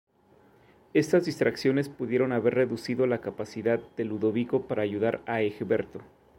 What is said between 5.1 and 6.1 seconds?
a Egberto.